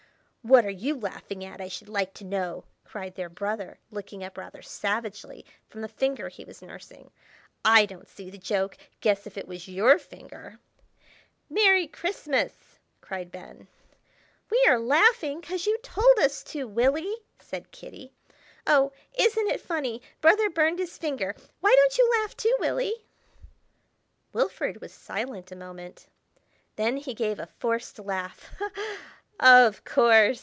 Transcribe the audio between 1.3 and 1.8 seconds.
at, I